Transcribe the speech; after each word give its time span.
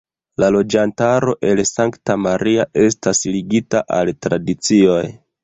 La 0.43 0.47
loĝantaro 0.53 1.35
el 1.49 1.61
Sankta 1.73 2.15
Maria 2.23 2.65
estas 2.85 3.23
ligita 3.37 3.85
al 4.01 4.13
tradicioj. 4.27 4.99